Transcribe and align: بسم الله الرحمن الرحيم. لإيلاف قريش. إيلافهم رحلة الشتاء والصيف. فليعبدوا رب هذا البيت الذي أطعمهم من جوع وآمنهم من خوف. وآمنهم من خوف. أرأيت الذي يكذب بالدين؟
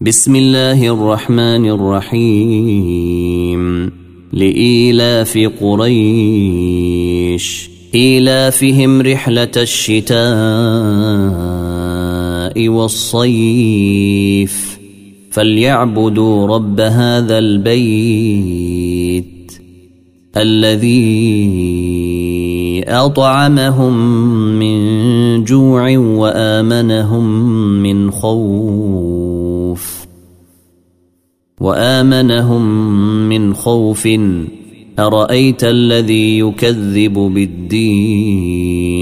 بسم 0.00 0.36
الله 0.36 0.92
الرحمن 0.92 1.66
الرحيم. 1.66 3.62
لإيلاف 4.32 5.38
قريش. 5.60 7.70
إيلافهم 7.94 9.02
رحلة 9.02 9.50
الشتاء 9.56 10.18
والصيف. 12.68 14.78
فليعبدوا 15.30 16.46
رب 16.46 16.80
هذا 16.80 17.38
البيت 17.38 19.26
الذي 20.36 21.24
أطعمهم 22.88 23.94
من 24.58 25.44
جوع 25.44 25.98
وآمنهم 25.98 27.24
من 27.82 28.10
خوف. 28.10 29.45
وآمنهم 31.66 32.62
من 33.28 33.54
خوف. 33.54 34.08
أرأيت 34.98 35.64
الذي 35.64 36.38
يكذب 36.38 37.12
بالدين؟ 37.12 38.95